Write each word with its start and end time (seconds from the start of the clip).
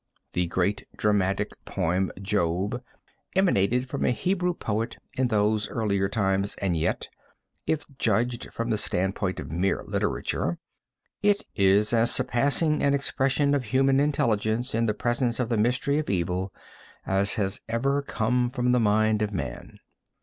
The 0.33 0.47
great 0.47 0.87
dramatic 0.97 1.51
poem 1.63 2.11
Job 2.19 2.81
emanated 3.35 3.87
from 3.87 4.03
a 4.03 4.09
Hebrew 4.09 4.55
poet 4.55 4.97
in 5.13 5.27
those 5.27 5.69
earlier 5.69 6.09
times, 6.09 6.55
and 6.55 6.75
yet, 6.75 7.07
if 7.67 7.85
judged 7.99 8.51
from 8.51 8.71
the 8.71 8.79
standpoint 8.79 9.39
of 9.39 9.51
mere 9.51 9.83
literature, 9.85 10.57
is 11.21 11.93
as 11.93 12.11
surpassing 12.11 12.81
an 12.81 12.95
expression 12.95 13.53
of 13.53 13.65
human 13.65 13.99
intelligence 13.99 14.73
in 14.73 14.87
the 14.87 14.95
presence 14.95 15.39
of 15.39 15.49
the 15.49 15.57
mystery 15.59 15.99
of 15.99 16.09
evil 16.09 16.51
as 17.05 17.35
has 17.35 17.61
ever 17.69 18.01
come 18.01 18.49
from 18.49 18.71
the 18.71 18.79
mind 18.79 19.21
of 19.21 19.31
man. 19.31 19.77